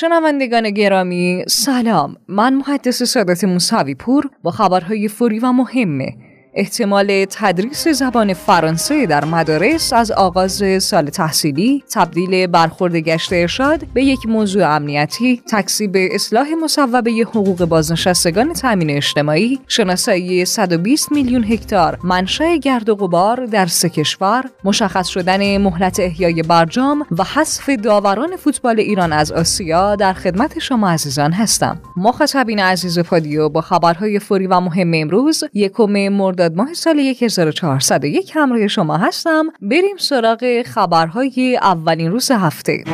شنوندگان 0.00 0.70
گرامی 0.70 1.44
سلام. 1.48 2.16
من 2.28 2.54
محدث 2.54 3.02
سادات 3.02 3.44
موسوی 3.44 3.94
پور 3.94 4.30
با 4.42 4.50
خبرهای 4.50 5.08
فوری 5.08 5.38
و 5.38 5.52
مهمه. 5.52 6.14
احتمال 6.54 7.24
تدریس 7.30 7.88
زبان 7.88 8.34
فرانسه 8.34 9.06
در 9.06 9.24
مدارس 9.24 9.92
از 9.92 10.10
آغاز 10.10 10.62
سال 10.82 11.06
تحصیلی 11.06 11.84
تبدیل 11.92 12.46
برخورد 12.46 12.96
گشت 12.96 13.32
ارشاد 13.32 13.86
به 13.94 14.04
یک 14.04 14.26
موضوع 14.26 14.74
امنیتی 14.74 15.42
تکسیب 15.50 15.92
اصلاح 15.94 16.46
مصوبه 16.62 17.10
حقوق 17.10 17.64
بازنشستگان 17.64 18.52
تامین 18.52 18.90
اجتماعی 18.90 19.60
شناسایی 19.68 20.44
120 20.44 21.12
میلیون 21.12 21.44
هکتار 21.44 21.98
منشأ 22.04 22.56
گرد 22.56 22.88
و 22.88 22.94
غبار 22.94 23.46
در 23.46 23.66
سه 23.66 23.88
کشور 23.88 24.44
مشخص 24.64 25.08
شدن 25.08 25.58
مهلت 25.58 26.00
احیای 26.00 26.42
برجام 26.42 27.06
و 27.18 27.24
حذف 27.24 27.70
داوران 27.70 28.36
فوتبال 28.36 28.80
ایران 28.80 29.12
از 29.12 29.32
آسیا 29.32 29.96
در 29.96 30.12
خدمت 30.12 30.58
شما 30.58 30.90
عزیزان 30.90 31.32
هستم. 31.32 31.80
مخاطبین 31.96 32.58
عزیز 32.58 32.98
پادیو 32.98 33.48
با 33.48 33.60
خبرهای 33.60 34.18
فوری 34.18 34.46
و 34.46 34.60
مهم 34.60 34.90
امروز 34.94 35.44
یکم 35.54 36.08
مرد 36.08 36.39
مرداد 36.40 36.56
ماه 36.56 36.74
سال 36.74 36.98
1401 36.98 38.30
همراه 38.34 38.68
شما 38.68 38.96
هستم. 38.96 39.44
بریم 39.60 39.96
سراغ 39.96 40.62
خبرهای 40.62 41.58
اولین 41.62 42.10
روز 42.10 42.30
هفته. 42.30 42.84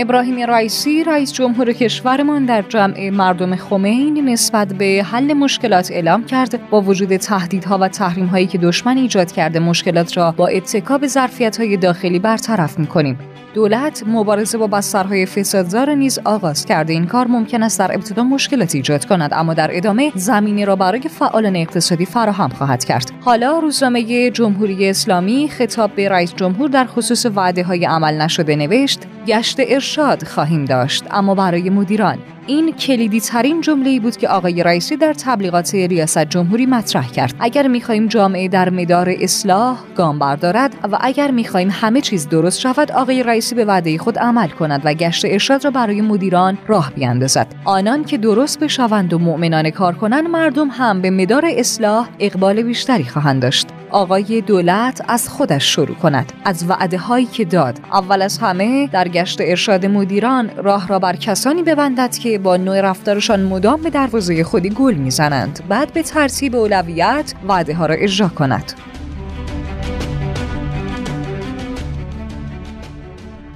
ابراهیم 0.00 0.50
رئیسی 0.50 1.04
رئیس 1.04 1.32
جمهور 1.32 1.72
کشورمان 1.72 2.44
در 2.44 2.62
جمع 2.62 3.10
مردم 3.10 3.56
خمین 3.56 4.28
نسبت 4.28 4.68
به 4.68 5.06
حل 5.10 5.32
مشکلات 5.32 5.90
اعلام 5.90 6.24
کرد. 6.24 6.70
با 6.70 6.80
وجود 6.80 7.16
تهدیدها 7.16 7.78
و 7.78 7.88
تحریم‌هایی 7.88 8.46
که 8.46 8.58
دشمن 8.58 8.96
ایجاد 8.96 9.32
کرده 9.32 9.58
مشکلات 9.58 10.16
را 10.16 10.34
با 10.36 10.48
اتکا 10.48 10.98
به 10.98 11.06
ظرفیت‌های 11.06 11.76
داخلی 11.76 12.18
برطرف 12.18 12.78
می‌کنیم. 12.78 13.18
دولت 13.54 14.02
مبارزه 14.06 14.58
با 14.58 14.66
بسترهای 14.66 15.26
فسادزار 15.26 15.94
نیز 15.94 16.18
آغاز 16.24 16.66
کرده. 16.66 16.92
این 16.92 17.06
کار 17.06 17.26
ممکن 17.26 17.62
است 17.62 17.78
در 17.78 17.94
ابتدا 17.94 18.22
مشکلات 18.22 18.74
ایجاد 18.74 19.04
کند 19.04 19.30
اما 19.34 19.54
در 19.54 19.70
ادامه 19.72 20.12
زمینه 20.14 20.64
را 20.64 20.76
برای 20.76 21.00
فعالان 21.00 21.56
اقتصادی 21.56 22.04
فراهم 22.04 22.48
خواهد 22.48 22.84
کرد. 22.84 23.10
حالا 23.20 23.58
روزنامه 23.58 24.30
جمهوری 24.30 24.88
اسلامی 24.88 25.48
خطاب 25.48 25.94
به 25.94 26.08
رئیس 26.08 26.34
جمهور 26.34 26.68
در 26.68 26.84
خصوص 26.84 27.26
وعده 27.26 27.62
های 27.62 27.84
عمل 27.84 28.22
نشده 28.22 28.56
نوشت 28.56 29.00
گشت 29.26 29.60
ارشاد 29.88 30.24
خواهیم 30.26 30.64
داشت. 30.64 31.04
اما 31.10 31.34
برای 31.34 31.70
مدیران 31.70 32.18
این 32.46 32.72
کلیدی 32.72 33.20
ترین 33.20 33.60
جمله 33.60 34.00
بود 34.00 34.16
که 34.16 34.28
آقای 34.28 34.62
رئیسی 34.62 34.96
در 34.96 35.12
تبلیغات 35.12 35.74
ریاست 35.74 36.24
جمهوری 36.24 36.66
مطرح 36.66 37.10
کرد. 37.10 37.34
اگر 37.40 37.68
می‌خواهیم 37.68 38.06
جامعه 38.06 38.48
در 38.48 38.70
مدار 38.70 39.14
اصلاح 39.20 39.78
گام 39.96 40.18
بردارد 40.18 40.74
و 40.92 40.98
اگر 41.00 41.30
می‌خواهیم 41.30 41.70
همه 41.72 42.00
چیز 42.00 42.28
درست 42.28 42.60
شود 42.60 42.92
آقای 42.92 43.22
رئیسی 43.22 43.54
به 43.54 43.64
وعده 43.64 43.98
خود 43.98 44.18
عمل 44.18 44.48
کند 44.48 44.80
و 44.84 44.94
گشت 44.94 45.24
ارشاد 45.24 45.64
را 45.64 45.70
برای 45.70 46.00
مدیران 46.00 46.58
راه 46.66 46.92
بیاندازد. 46.94 47.46
آنان 47.64 48.04
که 48.04 48.18
درست 48.18 48.60
بشوند 48.60 49.12
و 49.12 49.18
مؤمنانه 49.18 49.70
کار 49.70 49.94
کنند 49.94 50.28
مردم 50.28 50.68
هم 50.68 51.00
به 51.00 51.10
مدار 51.10 51.44
اصلاح 51.48 52.08
اقبال 52.18 52.62
بیشتری 52.62 53.04
خواهند 53.04 53.42
داشت. 53.42 53.66
آقای 53.90 54.40
دولت 54.40 55.00
از 55.08 55.28
خودش 55.28 55.74
شروع 55.74 55.94
کند. 55.94 56.32
از 56.44 56.70
وعده 56.70 56.98
هایی 56.98 57.26
که 57.26 57.44
داد. 57.44 57.80
اول 57.92 58.22
از 58.22 58.38
همه 58.38 58.86
در 58.86 59.08
گشت 59.08 59.40
ارشاد 59.40 59.86
مدیران 59.86 60.50
راه 60.56 60.88
را 60.88 60.98
بر 60.98 61.16
کسانی 61.16 61.62
ببندد 61.62 62.16
که 62.16 62.38
با 62.38 62.56
نوع 62.56 62.80
رفتارشان 62.80 63.42
مدام 63.42 63.82
به 63.82 63.90
دروازه 63.90 64.44
خودی 64.44 64.70
گل 64.70 64.94
می‌زنند. 64.94 65.60
بعد 65.68 65.92
به 65.92 66.02
ترتیب 66.02 66.56
اولویت 66.56 67.34
وعده 67.48 67.74
ها 67.74 67.86
را 67.86 67.94
اجرا 67.94 68.28
کند. 68.28 68.72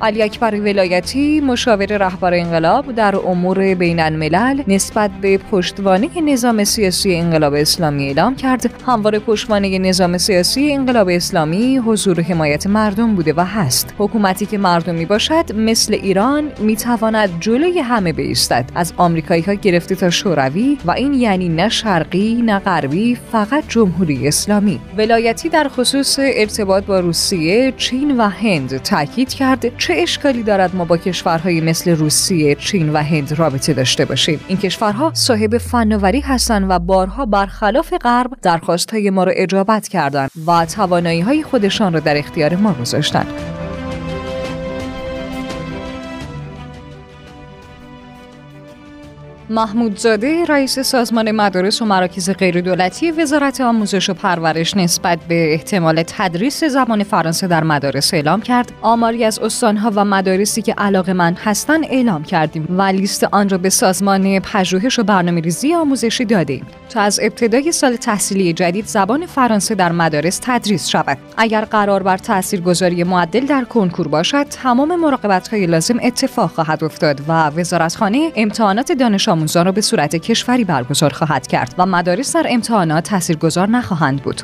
علی 0.03 0.23
اکبر 0.23 0.55
ولایتی 0.55 1.41
مشاور 1.41 1.87
رهبر 1.87 2.35
انقلاب 2.35 2.95
در 2.95 3.17
امور 3.17 3.75
بین 3.75 4.01
الملل 4.01 4.63
نسبت 4.69 5.11
به 5.21 5.39
پشتوانه 5.39 6.09
نظام 6.21 6.65
سیاسی 6.65 7.15
انقلاب 7.15 7.55
اسلامی 7.55 8.07
اعلام 8.07 8.37
کرد. 8.37 8.71
همواره 8.87 9.19
پشتوانه 9.19 9.79
نظام 9.79 10.19
سیاسی 10.19 10.73
انقلاب 10.73 11.09
اسلامی 11.09 11.79
حضور 11.79 12.21
حمایت 12.21 12.67
مردم 12.67 13.15
بوده 13.15 13.35
و 13.37 13.45
هست. 13.45 13.95
حکومتی 13.99 14.47
که 14.47 14.59
مردمی 14.59 15.05
باشد 15.05 15.53
مثل 15.55 15.95
ایران 15.95 16.51
می‌تواند 16.59 17.31
جلوی 17.41 17.79
همه 17.79 18.13
بایستد 18.13 18.65
از 18.75 18.93
آمریکایی 18.97 19.43
ها 19.43 19.55
گرفته 19.55 19.95
تا 19.95 20.11
شوروی 20.11 20.79
و 20.85 20.91
این 20.91 21.15
یعنی 21.15 21.49
نه 21.49 21.69
شرقی 21.69 22.43
نه 22.45 22.59
غربی 22.59 23.19
فقط 23.33 23.65
جمهوری 23.69 24.29
اسلامی. 24.29 24.81
ولایتی 24.97 25.49
در 25.49 25.69
خصوص 25.69 26.19
ارتباط 26.23 26.85
با 26.85 27.01
روسیه 27.01 27.73
چین 27.77 28.17
و 28.21 28.29
هند 28.29 28.77
تاکید 28.77 29.29
کرد. 29.29 29.77
چه 29.93 30.03
اشکالی 30.03 30.43
دارد 30.43 30.77
ما 30.77 30.85
با 30.85 30.97
کشورهایی 30.97 31.61
مثل 31.61 31.91
روسیه، 31.91 32.55
چین 32.55 32.93
و 32.93 32.97
هند 32.97 33.33
رابطه 33.33 33.73
داشته 33.73 34.05
باشیم؟ 34.05 34.41
این 34.49 34.59
کشورها 34.59 35.11
صاحب 35.15 35.59
فناوری 35.59 36.21
هستند 36.21 36.67
و 36.69 36.79
بارها 36.79 37.27
برخلاف 37.27 37.93
غرب 37.93 38.31
درخواستهای 38.43 39.11
ما 39.11 39.25
را 39.25 39.33
اجابت 39.33 39.89
کردند 39.89 40.31
و 40.47 40.67
توانایی 40.67 41.21
های 41.21 41.43
خودشان 41.43 41.93
را 41.93 42.01
در 42.01 42.19
اختیار 42.19 42.57
ما 42.57 42.73
گذاشتند. 42.73 43.52
محمودزاده 49.53 50.45
رئیس 50.45 50.79
سازمان 50.79 51.31
مدارس 51.31 51.83
و 51.83 51.85
مراکز 51.85 52.31
غیردولتی 52.31 53.11
وزارت 53.11 53.61
آموزش 53.61 54.11
و 54.11 54.15
پرورش 54.15 54.77
نسبت 54.77 55.19
به 55.29 55.53
احتمال 55.53 56.03
تدریس 56.07 56.65
زبان 56.65 57.03
فرانسه 57.03 57.47
در 57.47 57.65
مدارس 57.65 58.15
اعلام 58.15 58.41
کرد. 58.41 58.73
آماری 58.83 59.25
از 59.25 59.39
استانها 59.39 59.93
و 59.95 60.05
مدارسی 60.05 60.63
که 60.63 60.73
علاقه 60.79 61.13
من 61.13 61.35
هستند 61.35 61.85
اعلام 61.85 62.23
کردیم 62.23 62.67
و 62.79 62.83
لیست 62.83 63.25
آن 63.25 63.49
را 63.49 63.59
به 63.59 63.71
سازمان 63.71 64.41
پژوهش 64.41 64.99
و 64.99 65.03
برنامه 65.03 65.41
ریزی 65.41 65.75
آموزشی 65.75 66.25
دادیم. 66.25 66.67
تا 66.93 67.01
از 67.01 67.21
ابتدای 67.23 67.73
سال 67.73 67.97
تحصیلی 67.97 68.53
جدید 68.53 68.87
زبان 68.87 69.27
فرانسه 69.27 69.75
در 69.75 69.93
مدارس 69.93 70.41
تدریس 70.43 70.89
شود 70.89 71.19
اگر 71.37 71.65
قرار 71.65 72.03
بر 72.03 72.19
تاثیرگذاری 72.19 73.05
معدل 73.05 73.47
در 73.47 73.65
کنکور 73.65 74.09
باشد 74.09 74.43
تمام 74.43 74.97
مراقبت 74.97 75.55
لازم 75.55 75.99
اتفاق 76.03 76.51
خواهد 76.51 76.85
افتاد 76.85 77.21
و 77.29 77.51
وزارتخانه 77.51 78.33
امتحانات 78.37 78.93
دانش 78.93 79.29
آموزان 79.29 79.65
را 79.65 79.73
به 79.73 79.81
صورت 79.81 80.17
کشوری 80.17 80.65
برگزار 80.65 81.13
خواهد 81.13 81.47
کرد 81.47 81.75
و 81.79 81.87
مدارس 81.87 82.37
در 82.37 82.47
امتحانات 82.49 83.05
تاثیرگذار 83.05 83.69
نخواهند 83.69 84.23
بود. 84.23 84.43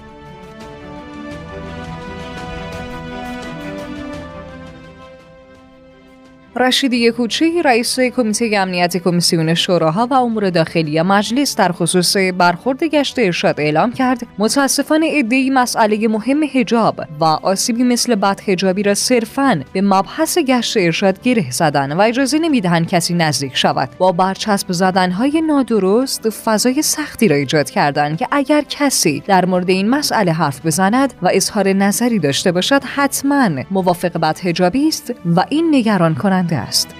رشیدی 6.58 7.10
کوچی 7.10 7.62
رئیس 7.62 8.00
کمیته 8.00 8.50
امنیت 8.56 8.96
کمیسیون 8.96 9.54
شوراها 9.54 10.06
و 10.10 10.14
امور 10.14 10.50
داخلی 10.50 11.02
مجلس 11.02 11.56
در 11.56 11.72
خصوص 11.72 12.16
برخورد 12.16 12.84
گشت 12.84 13.19
ارشاد 13.19 13.60
اعلام 13.60 13.92
کرد. 13.92 14.26
متاسفانه 14.38 15.18
عدهای 15.18 15.50
مسئله 15.50 16.08
مهم 16.08 16.41
حجاب 16.54 17.00
و 17.20 17.24
آسیبی 17.24 17.82
مثل 17.82 18.14
بد 18.14 18.41
حجابی 18.41 18.82
را 18.82 18.94
صرفا 18.94 19.62
به 19.72 19.80
مبحث 19.80 20.38
گشت 20.38 20.76
ارشاد 20.76 21.22
گره 21.22 21.50
زدن 21.50 21.92
و 21.92 22.00
اجازه 22.00 22.38
نمی‌دهند 22.38 22.88
کسی 22.88 23.14
نزدیک 23.14 23.56
شود. 23.56 23.88
با 23.98 24.12
برچسب 24.12 24.72
زدنهای 24.72 25.41
نادرست 25.41 26.30
فضای 26.30 26.82
سختی 26.82 27.28
را 27.28 27.36
ایجاد 27.36 27.70
کردند 27.70 28.18
که 28.18 28.28
اگر 28.30 28.64
کسی 28.68 29.22
در 29.26 29.44
مورد 29.44 29.70
این 29.70 29.91
مسئله 29.91 30.32
حرف 30.32 30.66
بزند 30.66 31.14
و 31.22 31.28
اظهار 31.32 31.72
نظری 31.72 32.18
داشته 32.18 32.52
باشد 32.52 32.82
حتما 32.84 33.50
موافق 33.70 34.18
بد 34.18 34.38
حجابی 34.38 34.88
است 34.88 35.14
و 35.36 35.44
این 35.48 35.74
نگران 35.74 36.14
کنند 36.14 36.47
است. 36.56 36.94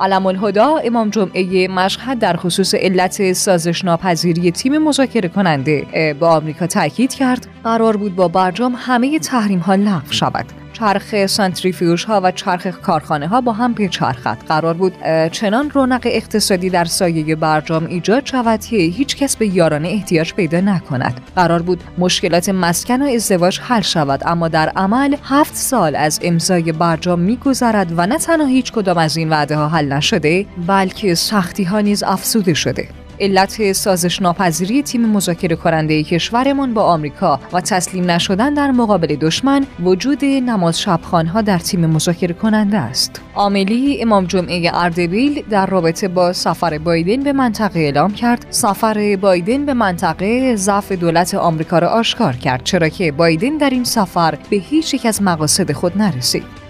علم 0.00 0.26
الهدا 0.26 0.76
امام 0.76 1.10
جمعه 1.10 1.68
مشهد 1.68 2.18
در 2.18 2.36
خصوص 2.36 2.74
علت 2.74 3.32
سازش 3.32 3.84
ناپذیری 3.84 4.50
تیم 4.50 4.78
مذاکره 4.78 5.28
کننده 5.28 6.14
با 6.20 6.36
آمریکا 6.36 6.66
تاکید 6.66 7.14
کرد 7.14 7.46
قرار 7.64 7.96
بود 7.96 8.16
با 8.16 8.28
برجام 8.28 8.74
همه 8.78 9.18
تحریم 9.18 9.58
ها 9.58 9.74
لغو 9.74 10.12
شود 10.12 10.61
چرخ 10.82 11.26
سانتریفیوژ 11.26 12.04
ها 12.04 12.20
و 12.24 12.30
چرخ 12.30 12.66
کارخانه 12.66 13.28
ها 13.28 13.40
با 13.40 13.52
هم 13.52 13.74
پیچرخد 13.74 14.38
قرار 14.48 14.74
بود. 14.74 14.92
چنان 15.32 15.70
رونق 15.70 16.00
اقتصادی 16.04 16.70
در 16.70 16.84
سایه 16.84 17.36
برجام 17.36 17.86
ایجاد 17.86 18.26
شود 18.26 18.60
که 18.60 18.76
هیچ 18.76 19.16
کس 19.16 19.36
به 19.36 19.46
یارانه 19.46 19.88
احتیاج 19.88 20.34
پیدا 20.34 20.60
نکند. 20.60 21.20
قرار 21.36 21.62
بود 21.62 21.84
مشکلات 21.98 22.48
مسکن 22.48 23.02
و 23.02 23.06
ازدواج 23.06 23.60
حل 23.60 23.80
شود 23.80 24.22
اما 24.26 24.48
در 24.48 24.68
عمل 24.68 25.16
هفت 25.24 25.54
سال 25.54 25.96
از 25.96 26.20
امضای 26.22 26.72
برجام 26.72 27.20
میگذرد 27.20 27.92
و 27.96 28.06
نه 28.06 28.18
تنها 28.18 28.46
هیچ 28.46 28.72
کدام 28.72 28.98
از 28.98 29.16
این 29.16 29.30
وعده 29.30 29.56
ها 29.56 29.68
حل 29.68 29.92
نشده 29.92 30.46
بلکه 30.66 31.14
سختی 31.14 31.64
ها 31.64 31.80
نیز 31.80 32.02
افزوده 32.02 32.54
شده. 32.54 32.88
علت 33.22 33.72
سازش 33.72 34.22
ناپذیری 34.22 34.82
تیم 34.82 35.08
مذاکره 35.08 35.56
کننده 35.56 36.02
کشورمان 36.02 36.74
با 36.74 36.82
آمریکا 36.82 37.40
و 37.52 37.60
تسلیم 37.60 38.10
نشدن 38.10 38.54
در 38.54 38.70
مقابل 38.70 39.16
دشمن 39.16 39.66
وجود 39.82 40.24
نماز 40.24 40.80
شبخانها 40.80 41.42
در 41.42 41.58
تیم 41.58 41.86
مذاکره 41.86 42.34
کننده 42.34 42.78
است. 42.78 43.20
عاملی 43.34 44.02
امام 44.02 44.24
جمعه 44.24 44.70
اردبیل 44.74 45.44
در 45.50 45.66
رابطه 45.66 46.08
با 46.08 46.32
سفر 46.32 46.78
بایدن 46.78 47.22
به 47.22 47.32
منطقه 47.32 47.80
اعلام 47.80 48.14
کرد 48.14 48.46
سفر 48.50 49.18
بایدن 49.20 49.66
به 49.66 49.74
منطقه 49.74 50.56
ضعف 50.56 50.92
دولت 50.92 51.34
آمریکا 51.34 51.78
را 51.78 51.88
آشکار 51.88 52.36
کرد 52.36 52.64
چرا 52.64 52.88
که 52.88 53.12
بایدن 53.12 53.56
در 53.56 53.70
این 53.70 53.84
سفر 53.84 54.38
به 54.50 54.56
هیچ 54.56 54.94
یک 54.94 55.06
از 55.06 55.22
مقاصد 55.22 55.72
خود 55.72 55.98
نرسید. 55.98 56.61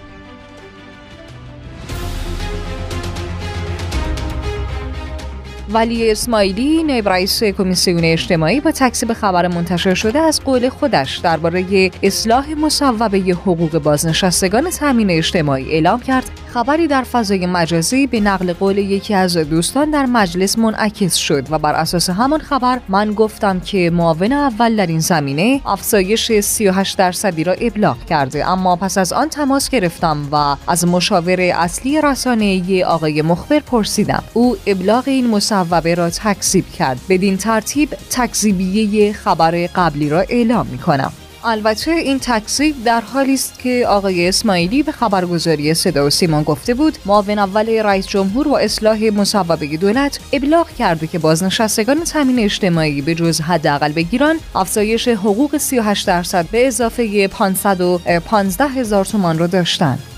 ولی 5.73 6.11
اسماعیلی 6.11 6.83
نایب 6.83 7.09
رئیس 7.09 7.43
کمیسیون 7.43 8.03
اجتماعی 8.03 8.59
با 8.59 8.71
تکسیب 8.71 9.13
خبر 9.13 9.47
منتشر 9.47 9.93
شده 9.93 10.19
از 10.19 10.41
قول 10.41 10.69
خودش 10.69 11.17
درباره 11.17 11.91
اصلاح 12.03 12.53
مصوبه 12.53 13.17
حقوق 13.17 13.77
بازنشستگان 13.77 14.69
تامین 14.69 15.09
اجتماعی 15.09 15.71
اعلام 15.71 15.99
کرد. 15.99 16.42
خبری 16.53 16.87
در 16.87 17.03
فضای 17.03 17.45
مجازی 17.45 18.07
به 18.07 18.19
نقل 18.19 18.53
قول 18.53 18.77
یکی 18.77 19.13
از 19.13 19.37
دوستان 19.37 19.91
در 19.91 20.05
مجلس 20.05 20.57
منعکس 20.57 21.15
شد 21.15 21.47
و 21.49 21.59
بر 21.59 21.73
اساس 21.73 22.09
همان 22.09 22.39
خبر 22.39 22.79
من 22.89 23.13
گفتم 23.13 23.59
که 23.59 23.89
معاون 23.93 24.33
اول 24.33 24.75
در 24.75 24.87
این 24.87 24.99
زمینه 24.99 25.61
افزایش 25.65 26.31
38 26.31 26.97
درصدی 26.97 27.43
را 27.43 27.53
ابلاغ 27.53 28.05
کرده. 28.05 28.49
اما 28.49 28.75
پس 28.75 28.97
از 28.97 29.13
آن 29.13 29.29
تماس 29.29 29.69
گرفتم 29.69 30.17
و 30.31 30.55
از 30.67 30.87
مشاور 30.87 31.41
اصلی 31.41 32.01
رسانه 32.01 32.83
آقای 32.83 33.21
مخبر 33.21 33.59
پرسیدم. 33.59 34.23
او 34.33 34.57
ابلاغ 34.67 35.03
این 35.07 35.27
مصوبه 35.27 35.95
را 35.95 36.09
تکذیب 36.09 36.71
کرد. 36.71 36.99
بدین 37.09 37.37
ترتیب 37.37 37.89
تکذیبیه 38.09 39.13
خبر 39.13 39.51
قبلی 39.75 40.09
را 40.09 40.19
اعلام 40.19 40.67
می 40.67 40.77
کنم 40.77 41.13
البته 41.45 41.91
این 41.91 42.19
تکذیب 42.19 42.83
در 42.83 43.01
حالی 43.01 43.33
است 43.33 43.59
که 43.59 43.85
آقای 43.87 44.27
اسماعیلی 44.29 44.83
به 44.83 44.91
خبرگزاری 44.91 45.73
صدا 45.73 46.07
و 46.07 46.09
سیمان 46.09 46.43
گفته 46.43 46.73
بود 46.73 46.97
معاون 47.05 47.39
اول 47.39 47.69
رئیس 47.69 48.07
جمهور 48.07 48.47
و 48.47 48.53
اصلاح 48.53 49.03
مصوبه 49.03 49.77
دولت 49.77 50.19
ابلاغ 50.33 50.69
کرده 50.69 51.07
که 51.07 51.19
بازنشستگان 51.19 52.03
تامین 52.03 52.39
اجتماعی 52.39 53.01
به 53.01 53.15
جز 53.15 53.41
حداقل 53.41 53.91
بگیران 53.91 54.35
افزایش 54.55 55.07
حقوق 55.07 55.57
38 55.57 56.07
درصد 56.07 56.45
به 56.51 56.67
اضافه 56.67 57.27
515 57.27 58.67
هزار 58.67 59.05
تومان 59.05 59.37
را 59.39 59.47
داشتند. 59.47 60.12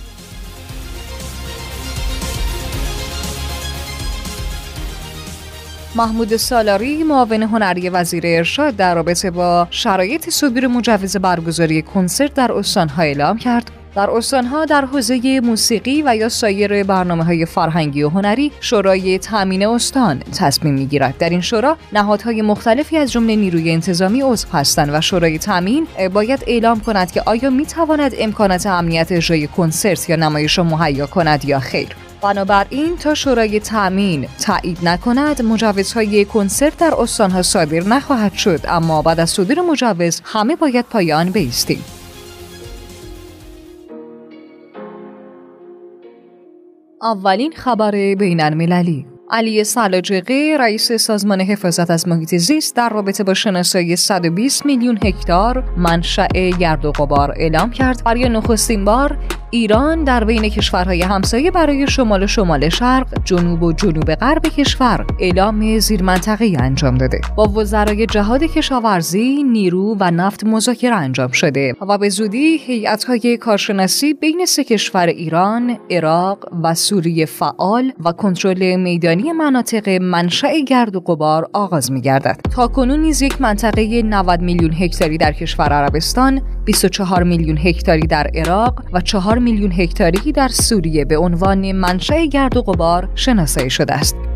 محمود 5.96 6.36
سالاری 6.36 7.04
معاون 7.04 7.44
هنری 7.44 7.90
وزیر 7.90 8.24
ارشاد 8.26 8.76
در 8.76 8.96
رابطه 8.96 9.32
با 9.32 9.68
شرایط 9.70 10.30
صدور 10.30 10.68
مجوز 10.68 11.18
برگزاری 11.18 11.82
کنسرت 11.82 12.34
در 12.34 12.52
استانها 12.52 13.04
اعلام 13.04 13.38
کرد. 13.38 13.72
در 13.96 14.10
استانها 14.10 14.66
در 14.66 14.86
حوزه 14.86 15.40
موسیقی 15.40 16.04
و 16.06 16.16
یا 16.16 16.30
سایر 16.30 16.84
برنامه 16.84 17.24
های 17.24 17.46
فرهنگی 17.46 18.04
و 18.04 18.10
هنری 18.10 18.52
شورای 18.60 19.20
تامین 19.20 19.68
استان 19.68 20.20
تصمیم 20.20 20.74
می‌گیرد. 20.74 21.18
در 21.18 21.30
این 21.30 21.42
شورا 21.42 21.78
نهادهای 21.94 22.42
مختلفی 22.42 22.98
از 22.98 23.12
جمله 23.12 23.36
نیروی 23.36 23.72
انتظامی 23.72 24.22
عضو 24.22 24.48
هستند 24.54 24.90
و 24.94 25.02
شورای 25.02 25.38
تامین 25.38 25.88
باید 26.14 26.44
اعلام 26.48 26.80
کند 26.80 27.12
که 27.12 27.22
آیا 27.26 27.50
می 27.50 27.66
تواند 27.66 28.12
امکانات 28.20 28.66
امنیت 28.66 29.12
اجرای 29.12 29.48
کنسرت 29.48 30.10
یا 30.10 30.16
نمایش 30.16 30.58
را 30.58 30.64
مهیا 30.64 31.08
کند 31.08 31.46
یا 31.46 31.60
خیر. 31.60 32.05
بنابراین 32.26 32.98
تا 32.98 33.14
شورای 33.14 33.60
تامین 33.60 34.28
تایید 34.42 34.78
نکند 34.84 35.42
مجوزهای 35.42 36.26
کنسرت 36.26 36.78
در 36.78 36.94
استانها 36.98 37.42
صادر 37.42 37.80
نخواهد 37.80 38.34
شد. 38.34 38.60
اما 38.68 39.02
بعد 39.02 39.20
از 39.20 39.30
صدور 39.30 39.62
مجوز 39.62 40.22
همه 40.24 40.56
باید 40.56 40.86
پای 40.86 41.14
آن 41.14 41.30
بیستیم. 41.30 41.84
اولین 47.02 47.52
خبر 47.52 47.92
بین 47.92 48.42
المللی 48.42 49.06
علی 49.30 49.64
سلاجقی 49.64 50.58
رئیس 50.58 50.92
سازمان 50.92 51.42
حفاظت 51.42 51.92
از 51.92 52.08
محیط 52.08 52.36
زیست 52.36 52.76
در 52.76 52.90
رابطه 52.90 53.24
با 53.24 53.34
شناسایی 53.34 53.96
120 53.96 54.66
میلیون 54.66 55.00
هکتار 55.04 55.64
منشأ 55.78 56.28
گرد 56.60 56.86
و 56.86 56.92
غبار 56.92 57.34
اعلام 57.38 57.72
کرد. 57.72 58.04
برای 58.06 58.30
نخستین 58.30 58.86
بار 58.86 59.18
ایران 59.56 60.04
در 60.04 60.24
بین 60.24 60.50
کشورهای 60.50 61.02
همسایه 61.02 61.52
برای 61.52 61.88
شمال 61.88 62.24
و 62.24 62.28
شمال 62.28 62.70
شرق 62.70 63.08
جنوب 63.24 63.64
و 63.64 63.74
جنوب 63.74 64.16
غرب 64.16 64.42
کشور 64.42 65.06
اعلام 65.20 65.80
زیر 65.80 66.04
منطقه 66.04 66.58
انجام 66.60 66.98
داده. 66.98 67.22
با 67.36 67.48
وزرای 67.48 68.06
جهاد 68.06 68.44
کشاورزی 68.44 69.44
نیرو 69.44 69.98
و 70.00 70.12
نفت 70.12 70.44
مذاکره 70.44 70.96
انجام 70.96 71.32
شده 71.32 71.74
و 71.90 71.98
به 71.98 72.10
زودی 72.10 72.58
هیئت‌های 72.58 73.38
کارشناسی 73.38 74.14
بین 74.14 74.46
سه 74.46 74.64
کشور 74.64 75.08
ایران 75.08 75.78
عراق 75.90 76.50
و 76.64 76.74
سوریه 76.74 77.26
فعال 77.26 77.92
و 78.06 78.12
کنترل 78.12 78.76
میدانی 78.76 79.32
مناطق 79.32 79.90
منشأ 79.90 80.60
گرد 80.68 80.96
و 80.96 81.00
غبار 81.00 81.50
آغاز 81.54 81.92
می‌گردد. 81.92 82.40
تا 82.56 82.68
کنون 82.68 83.00
نیز 83.00 83.22
یک 83.22 83.42
منطقه 83.42 84.02
90 84.02 84.42
میلیون 84.42 84.74
هکتاری 84.74 85.18
در 85.18 85.32
کشور 85.32 85.74
عربستان 85.74 86.42
24 86.66 87.24
میلیون 87.24 87.58
هکتاری 87.58 88.08
در 88.08 88.28
عراق 88.36 88.84
و 88.94 89.02
4 89.02 89.40
میلیون 89.40 89.72
هکتاری 89.72 90.32
در 90.32 90.48
سوریه 90.48 91.06
به 91.06 91.18
عنوان 91.18 91.72
منشأ 91.72 92.26
گرد 92.26 92.58
و 92.58 92.62
غبار 92.62 93.10
شناسایی 93.16 93.70
شده 93.70 93.94
است. 93.94 94.35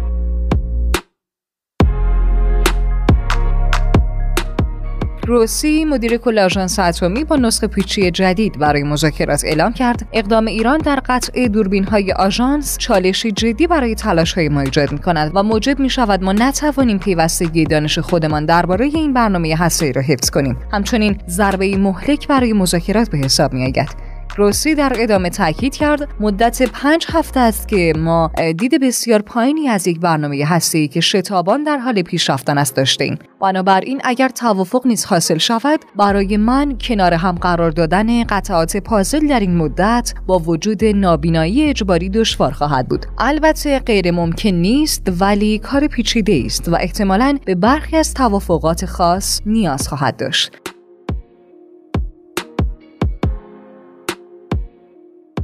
روسی 5.30 5.86
مدیر 5.86 6.18
کل 6.18 6.40
آژانس 6.40 6.80
اتمی 6.80 7.24
با 7.24 7.36
نسخه 7.36 7.68
پیچی 7.68 8.12
جدید 8.12 8.60
برای 8.60 8.84
مذاکرات 8.84 9.46
اعلام 9.46 9.74
کرد. 9.74 10.08
اقدام 10.14 10.46
ایران 10.46 10.78
در 10.78 11.02
قطع 11.06 11.48
دوربین 11.48 11.84
های 11.84 12.12
آژانس 12.12 12.78
چالشی 12.78 13.32
جدی 13.32 13.68
برای 13.68 13.96
تلاش 13.96 14.34
های 14.34 14.50
ما 14.50 14.62
ایجاد 14.62 14.92
می 14.92 14.98
کند 14.98 15.32
و 15.36 15.44
موجب 15.44 15.80
می 15.80 15.90
شود 15.90 16.24
ما 16.24 16.34
نتوانیم 16.34 17.00
پیوستگی 17.00 17.64
دانش 17.64 18.00
خودمان 18.00 18.46
درباره 18.46 18.86
این 18.86 19.14
برنامه 19.14 19.56
هسته‌ای 19.56 19.94
را 19.94 20.02
حفظ 20.02 20.30
کنیم. 20.30 20.58
همچنین 20.72 21.18
ضربه 21.28 21.78
مهلک 21.78 22.28
برای 22.28 22.54
مذاکرات 22.54 23.10
به 23.10 23.18
حساب 23.18 23.54
می 23.54 23.64
آید 23.64 24.09
روسی 24.40 24.76
در 24.76 24.94
ادامه 25.00 25.30
تاکید 25.30 25.76
کرد. 25.76 26.08
مدت 26.20 26.62
پنج 26.62 27.06
هفته 27.10 27.40
است 27.40 27.68
که 27.68 27.94
ما 27.98 28.32
دید 28.58 28.82
بسیار 28.82 29.22
پایینی 29.22 29.68
از 29.68 29.88
یک 29.88 30.00
برنامه 30.00 30.46
هسته‌ای 30.46 30.88
که 30.88 31.02
شتابان 31.02 31.64
در 31.64 31.78
حال 31.78 32.02
پیشرفتن 32.02 32.58
است 32.58 32.76
داشتیم. 32.76 33.20
بنابراین 33.42 34.02
اگر 34.04 34.30
توافق 34.30 34.88
نیز 34.88 35.06
حاصل 35.06 35.38
شود 35.38 35.80
برای 35.96 36.38
من 36.38 36.78
کنار 36.82 37.14
هم 37.14 37.36
قرار 37.36 37.72
دادن 37.72 38.24
قطعات 38.24 38.78
پازل 38.78 39.28
در 39.28 39.40
این 39.40 39.58
مدت 39.58 40.14
با 40.28 40.40
وجود 40.40 40.86
نابینایی 40.86 41.64
اجباری 41.64 42.10
دشوار 42.10 42.52
خواهد 42.52 42.88
بود. 42.88 43.06
البته 43.18 43.80
غیر 43.80 44.12
ممکن 44.12 44.50
نیست 44.50 45.12
ولی 45.20 45.60
کار 45.60 45.88
پیچیده 45.88 46.44
است 46.46 46.70
و 46.70 46.76
احتمالاً 46.76 47.38
به 47.46 47.56
برخی 47.56 47.98
از 47.98 48.14
توافقات 48.14 48.86
خاص 48.86 49.42
نیاز 49.46 49.88
خواهد 49.88 50.18
داشت. 50.18 50.69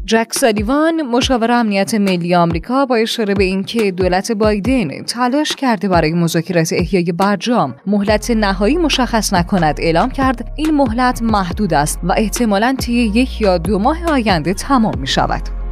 جک 0.07 0.27
سالیوان 0.33 1.01
مشاور 1.01 1.51
امنیت 1.51 1.95
ملی 1.95 2.35
آمریکا 2.35 2.85
با 2.85 2.95
اشاره 2.95 3.33
به 3.33 3.43
اینکه 3.43 3.91
دولت 3.91 4.31
بایدن 4.31 5.03
تلاش 5.03 5.55
کرده 5.55 5.87
برای 5.87 6.13
مذاکرات 6.13 6.73
احیای 6.73 7.11
برجام 7.11 7.75
مهلت 7.87 8.31
نهایی 8.31 8.77
مشخص 8.77 9.33
نکند 9.33 9.75
اعلام 9.79 10.09
کرد 10.09 10.51
این 10.55 10.71
مهلت 10.71 11.21
محدود 11.21 11.73
است 11.73 11.99
و 12.03 12.11
احتمالا 12.17 12.75
طی 12.79 12.93
یک 12.93 13.41
یا 13.41 13.57
دو 13.57 13.79
ماه 13.79 14.05
آینده 14.05 14.53
تمام 14.53 14.99
می 14.99 15.07
شود. 15.07 15.64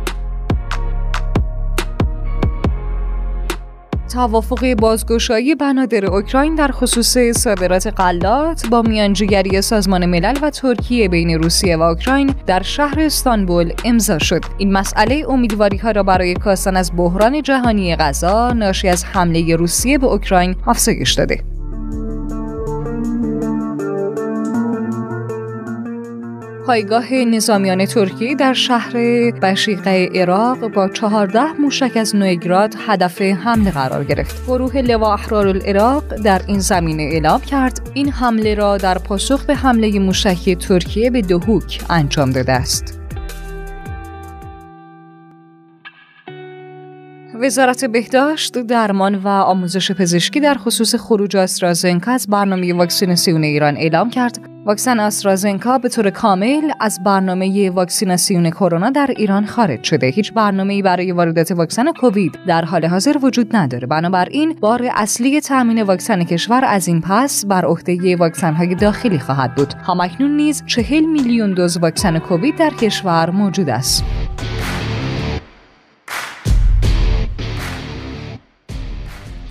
توافق 4.13 4.73
بازگشایی 4.73 5.55
بنادر 5.55 6.05
اوکراین 6.05 6.55
در 6.55 6.71
خصوص 6.71 7.17
صادرات 7.17 7.87
غلات 7.87 8.67
با 8.67 8.81
میانجیگری 8.81 9.61
سازمان 9.61 10.05
ملل 10.05 10.37
و 10.41 10.49
ترکیه 10.49 11.09
بین 11.09 11.43
روسیه 11.43 11.77
و 11.77 11.81
اوکراین 11.81 12.35
در 12.47 12.61
شهر 12.61 12.99
استانبول 12.99 13.73
امضا 13.85 14.19
شد. 14.19 14.41
این 14.57 14.71
مسئله 14.71 15.25
امیدواری 15.29 15.77
ها 15.77 15.91
را 15.91 16.03
برای 16.03 16.33
کاستن 16.33 16.75
از 16.75 16.91
بحران 16.97 17.41
جهانی 17.41 17.95
غذا 17.95 18.51
ناشی 18.51 18.87
از 18.87 19.05
حمله 19.05 19.55
روسیه 19.55 19.97
به 19.97 20.07
اوکراین 20.07 20.55
افزایش 20.67 21.13
داده. 21.13 21.52
پایگاه 26.67 27.13
نظامیان 27.13 27.85
ترکیه 27.85 28.35
در 28.35 28.53
شهر 28.53 28.93
بشیقه 29.31 30.09
عراق 30.15 30.67
با 30.67 30.89
14 30.89 31.53
موشک 31.53 31.97
از 31.97 32.15
نویگراد 32.15 32.75
هدف 32.87 33.21
حمله 33.21 33.71
قرار 33.71 34.03
گرفت. 34.03 34.45
گروه 34.47 34.77
لوا 34.77 35.13
احرار 35.13 35.47
العراق 35.47 36.03
در 36.15 36.41
این 36.47 36.59
زمینه 36.59 37.03
اعلام 37.03 37.41
کرد 37.41 37.89
این 37.93 38.09
حمله 38.09 38.55
را 38.55 38.77
در 38.77 38.97
پاسخ 38.97 39.45
به 39.45 39.55
حمله 39.55 39.99
موشکی 39.99 40.55
ترکیه 40.55 41.09
به 41.09 41.21
دهوک 41.21 41.81
انجام 41.89 42.31
داده 42.31 42.51
است. 42.51 42.99
وزارت 47.41 47.85
بهداشت 47.85 48.57
درمان 48.57 49.15
و 49.15 49.27
آموزش 49.27 49.91
پزشکی 49.91 50.39
در 50.39 50.53
خصوص 50.53 50.95
خروج 50.95 51.35
آسترازنکا 51.35 52.11
از 52.11 52.27
برنامه 52.27 52.73
واکسیناسیون 52.73 53.43
ایران 53.43 53.77
اعلام 53.77 54.09
کرد 54.09 54.52
واکسن 54.65 54.99
آسترازنکا 54.99 55.77
به 55.77 55.89
طور 55.89 56.09
کامل 56.09 56.71
از 56.79 57.03
برنامه 57.03 57.69
واکسیناسیون 57.69 58.49
کرونا 58.49 58.89
در 58.89 59.13
ایران 59.17 59.45
خارج 59.45 59.83
شده. 59.83 60.07
هیچ 60.07 60.33
برنامه‌ای 60.33 60.81
برای 60.81 61.11
واردات 61.11 61.51
واکسن 61.51 61.91
کووید 61.91 62.39
در 62.47 62.65
حال 62.65 62.85
حاضر 62.85 63.17
وجود 63.23 63.55
نداره. 63.55 63.87
بنابراین 63.87 64.55
بار 64.59 64.89
اصلی 64.95 65.41
تامین 65.41 65.81
واکسن 65.81 66.23
کشور 66.23 66.65
از 66.65 66.87
این 66.87 67.01
پس 67.01 67.45
بر 67.45 67.65
عهده 67.65 68.15
واکسن‌های 68.15 68.75
داخلی 68.75 69.19
خواهد 69.19 69.55
بود. 69.55 69.73
همکنون 69.73 70.35
نیز 70.35 70.63
چهل 70.65 71.05
میلیون 71.05 71.53
دوز 71.53 71.77
واکسن 71.77 72.19
کووید 72.19 72.55
در 72.55 72.69
کشور 72.69 73.29
موجود 73.29 73.69
است. 73.69 74.03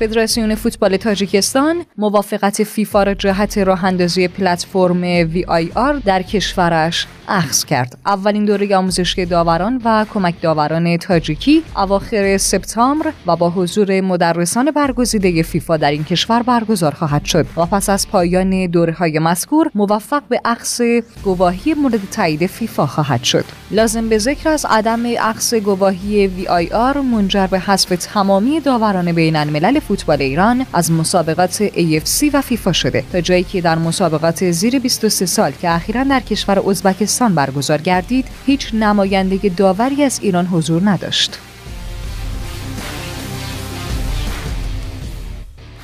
فدراسیون 0.02 0.54
فوتبال 0.54 0.96
تاجیکستان 0.96 1.84
موافقت 1.98 2.62
فیفا 2.62 3.02
را 3.02 3.14
جهت 3.14 3.58
راه 3.58 3.84
اندازی 3.84 4.28
پلتفرم 4.28 5.02
وی 5.02 5.44
آی 5.48 5.70
آر 5.74 5.94
در 5.94 6.22
کشورش 6.22 7.06
اخذ 7.28 7.64
کرد. 7.64 7.98
اولین 8.06 8.44
دوره 8.44 8.76
آموزشی 8.76 9.26
داوران 9.26 9.82
و 9.84 10.06
کمک 10.14 10.34
داوران 10.40 10.96
تاجیکی 10.96 11.62
اواخر 11.76 12.36
سپتامبر 12.36 13.12
و 13.26 13.36
با 13.36 13.50
حضور 13.50 14.00
مدرسان 14.00 14.70
برگزیده 14.70 15.42
فیفا 15.42 15.76
در 15.76 15.90
این 15.90 16.04
کشور 16.04 16.42
برگزار 16.42 16.94
خواهد 16.94 17.24
شد. 17.24 17.46
و 17.56 17.66
پس 17.66 17.90
از 17.90 18.08
پایان 18.08 18.66
دوره 18.66 18.92
های 18.92 19.18
مذکور 19.18 19.70
موفق 19.74 20.22
به 20.28 20.40
اخذ 20.44 20.82
گواهی 21.24 21.74
مورد 21.74 22.00
تایید 22.10 22.46
فیفا 22.46 22.86
خواهد 22.86 23.24
شد. 23.24 23.44
لازم 23.70 24.08
به 24.08 24.18
ذکر 24.18 24.48
از 24.48 24.66
عدم 24.70 25.02
اخذ 25.20 25.54
گواهی 25.54 26.26
وی 26.26 26.48
آی 26.48 26.68
آر 26.68 27.00
منجر 27.00 27.46
به 27.46 27.58
حذف 27.58 27.88
تمامی 28.12 28.60
داوران 28.60 29.12
بین 29.12 29.36
الملل 29.36 29.78
فوتبال 29.92 30.22
ایران 30.22 30.66
از 30.72 30.92
مسابقات 30.92 31.68
AFC 31.68 32.30
و 32.32 32.40
فیفا 32.40 32.72
شده 32.72 33.04
تا 33.12 33.20
جایی 33.20 33.44
که 33.44 33.60
در 33.60 33.78
مسابقات 33.78 34.50
زیر 34.50 34.78
23 34.78 35.26
سال 35.26 35.52
که 35.62 35.70
اخیرا 35.70 36.04
در 36.04 36.20
کشور 36.20 36.58
ازبکستان 36.70 37.34
برگزار 37.34 37.80
گردید 37.80 38.28
هیچ 38.46 38.74
نماینده 38.74 39.48
داوری 39.48 40.04
از 40.04 40.18
ایران 40.22 40.46
حضور 40.46 40.82
نداشت. 40.90 41.38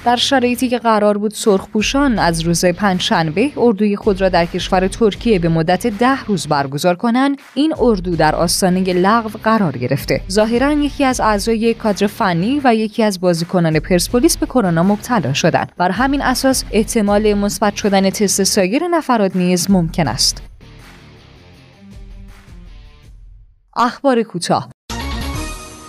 در 0.09 0.17
شرایطی 0.17 0.69
که 0.69 0.79
قرار 0.79 1.19
بود 1.19 1.35
سرخپوشان 1.35 2.19
از 2.19 2.41
روز 2.41 2.65
پنجشنبه 2.65 3.51
اردوی 3.57 3.97
خود 3.97 4.21
را 4.21 4.29
در 4.29 4.47
کشور 4.47 4.89
ترکیه 4.89 5.39
به 5.39 5.49
مدت 5.49 5.87
ده 5.87 6.25
روز 6.25 6.47
برگزار 6.47 6.95
کنند 6.95 7.37
این 7.55 7.75
اردو 7.79 8.17
در 8.17 8.35
آستانه 8.35 8.81
لغو 8.81 9.39
قرار 9.43 9.77
گرفته. 9.77 10.21
ظاهرا 10.31 10.73
یکی 10.73 11.05
از 11.05 11.21
اعضای 11.21 11.75
کادر 11.75 12.07
فنی 12.07 12.61
و 12.65 12.75
یکی 12.75 13.03
از 13.03 13.21
بازیکنان 13.21 13.81
پرسپولیس 13.81 14.37
به 14.37 14.47
کرونا 14.47 14.83
مبتلا 14.83 15.33
شدند. 15.33 15.73
بر 15.77 15.91
همین 15.91 16.23
اساس 16.23 16.65
احتمال 16.71 17.35
مثبت 17.35 17.77
شدن 17.77 18.11
تست 18.11 18.43
سایر 18.43 18.89
نفرات 18.89 19.37
نیز 19.37 19.71
ممکن 19.71 20.09
است. 20.09 20.43
اخبار 23.77 24.23
کوتاه. 24.23 24.71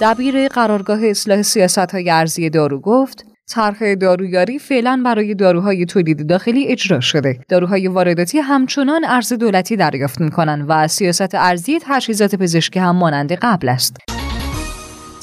دبیر 0.01 0.47
قرارگاه 0.47 1.05
اصلاح 1.05 1.41
سیاست 1.41 1.91
های 1.91 2.09
ارزی 2.09 2.49
دارو 2.49 2.79
گفت 2.79 3.28
طرح 3.49 3.95
دارویاری 3.95 4.59
فعلا 4.59 5.01
برای 5.05 5.35
داروهای 5.35 5.85
تولید 5.85 6.27
داخلی 6.27 6.67
اجرا 6.67 6.99
شده. 6.99 7.39
داروهای 7.49 7.87
وارداتی 7.87 8.37
همچنان 8.37 9.05
ارز 9.05 9.33
دولتی 9.33 9.75
دریافت 9.75 10.21
می‌کنند 10.21 10.65
و 10.67 10.87
سیاست 10.87 11.35
ارزی 11.35 11.79
تجهیزات 11.81 12.35
پزشکی 12.35 12.79
هم 12.79 12.95
مانند 12.95 13.33
قبل 13.33 13.69
است. 13.69 13.97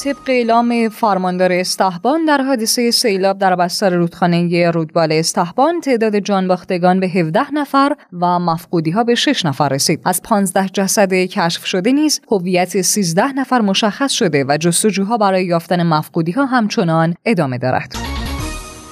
طبق 0.04 0.28
اعلام 0.28 0.88
فرماندار 0.88 1.52
استحبان 1.52 2.24
در 2.24 2.42
حادثه 2.42 2.90
سیلاب 2.90 3.38
در 3.38 3.56
بستر 3.56 3.90
رودخانه 3.90 4.70
رودبال 4.70 5.12
استحبان 5.12 5.80
تعداد 5.80 6.18
جانباختگان 6.18 7.00
به 7.00 7.08
17 7.08 7.54
نفر 7.54 7.92
و 8.20 8.38
مفقودی 8.38 8.90
ها 8.90 9.04
به 9.04 9.14
6 9.14 9.46
نفر 9.46 9.68
رسید 9.68 10.00
از 10.04 10.22
15 10.22 10.68
جسد 10.68 11.12
کشف 11.12 11.66
شده 11.66 11.92
نیز 11.92 12.20
هویت 12.30 12.80
13 12.80 13.32
نفر 13.32 13.60
مشخص 13.60 14.12
شده 14.12 14.44
و 14.48 14.56
جستجوها 14.56 15.18
برای 15.18 15.44
یافتن 15.44 15.82
مفقودی 15.82 16.32
ها 16.32 16.46
همچنان 16.46 17.14
ادامه 17.24 17.58
دارد 17.58 18.05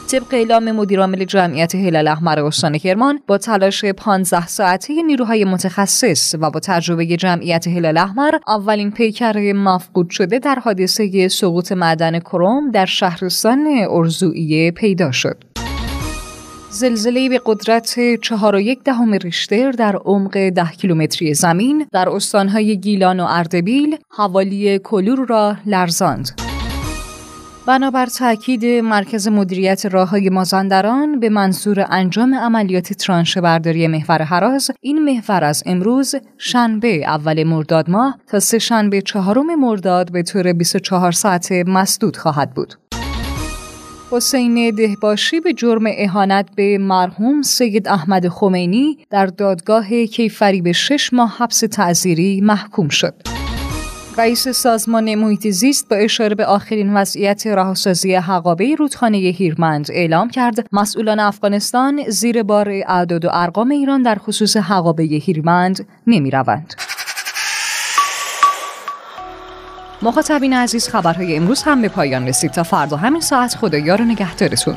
طبق 0.09 0.35
اعلام 0.35 0.73
مدیرعامل 0.73 1.25
جمعیت 1.25 1.75
هلال 1.75 2.09
احمر 2.09 2.39
استان 2.41 2.79
کرمان 2.79 3.21
با 3.27 3.39
تلاش 3.39 3.85
15 3.85 4.47
ساعته 4.47 5.03
نیروهای 5.03 5.45
متخصص 5.45 6.35
و 6.41 6.51
با 6.51 6.61
تجربه 6.61 7.07
جمعیت 7.07 7.69
هلال 7.69 7.97
احمر 7.97 8.39
اولین 8.49 8.91
پیکر 8.91 9.53
مفقود 9.53 10.11
شده 10.11 10.39
در 10.39 10.55
حادثه 10.55 11.29
سقوط 11.29 11.73
معدن 11.73 12.19
کروم 12.19 12.71
در 12.71 12.87
شهرستان 12.87 13.67
ارزوئیه 13.91 14.71
پیدا 14.71 15.13
شد. 15.13 15.45
زلزله 16.71 17.29
به 17.29 17.41
قدرت 17.47 18.17
4.1 18.17 18.83
دهم 18.85 19.15
ریشتر 19.15 19.73
در 19.73 19.97
عمق 19.97 20.49
10 20.49 20.65
کیلومتری 20.65 21.35
زمین 21.35 21.87
در 21.93 22.09
استانهای 22.09 22.77
گیلان 22.81 23.21
و 23.21 23.27
اردبیل 23.29 23.97
حوالی 24.09 24.79
کلور 24.79 25.27
را 25.29 25.57
لرزاند. 25.67 26.54
بنابر 27.67 28.07
تاکید 28.07 28.65
مرکز 28.65 29.29
مدیریت 29.29 29.87
راههای 29.87 30.31
مازندران 30.31 31.21
به 31.21 31.29
منظور 31.29 31.87
انجام 31.91 32.35
عملیات 32.35 32.93
ترانش 32.93 33.39
برداری 33.39 33.87
محور 33.87 34.23
حراز 34.23 34.71
این 34.81 35.05
محور 35.05 35.45
از 35.45 35.63
امروز 35.67 36.15
شنبه 36.39 37.05
اول 37.07 37.45
مرداد 37.45 37.91
ماه 37.91 38.19
تا 38.27 38.41
سه 38.41 38.59
شنبه 38.59 39.03
چهارم 39.03 39.55
مرداد 39.55 40.13
به 40.13 40.23
طور 40.23 40.53
24 40.53 41.13
ساعت 41.13 41.53
مسدود 41.53 42.17
خواهد 42.17 42.55
بود. 42.55 42.75
حسین 44.11 44.71
دهباشی 44.71 45.41
به 45.41 45.53
جرم 45.53 45.85
اهانت 45.87 46.49
به 46.57 46.79
مرحوم 46.79 47.43
سید 47.43 47.89
احمد 47.89 48.29
خمینی 48.29 48.99
در 49.11 49.27
دادگاه 49.27 50.05
کیفری 50.07 50.63
به 50.63 50.73
شش 50.73 51.13
ماه 51.13 51.35
حبس 51.39 51.61
تعذیری 51.61 52.41
محکوم 52.41 52.89
شد. 52.89 53.44
رئیس 54.19 54.49
سازمان 54.49 55.15
محیط 55.15 55.49
زیست 55.49 55.89
با 55.89 55.97
اشاره 55.97 56.35
به 56.35 56.47
آخرین 56.47 56.97
وضعیت 56.97 57.47
رهاسازی 57.47 58.15
حقابه 58.15 58.75
رودخانه 58.75 59.19
هیرمند 59.19 59.87
اعلام 59.91 60.31
کرد. 60.31 60.67
مسئولان 60.73 61.21
افغانستان 61.21 62.03
زیر 62.09 62.43
بار 62.43 62.69
اعداد 62.71 63.25
و 63.25 63.29
ارقام 63.33 63.71
ایران 63.71 64.03
در 64.03 64.15
خصوص 64.15 64.57
حقابه 64.57 65.03
هیرمند 65.03 65.87
نمی 66.07 66.31
روند. 66.31 66.75
مخاطبین 70.03 70.53
عزیز 70.53 70.89
خبرهای 70.89 71.37
امروز 71.37 71.63
هم 71.63 71.83
به 71.83 71.89
پایان 71.89 72.29
رسید. 72.29 72.51
تا 72.51 72.63
فردا 72.63 72.97
همین 72.97 73.21
ساعت 73.21 73.55
خدایا 73.55 73.95
رو 73.95 74.05
نگهدارتون. 74.05 74.77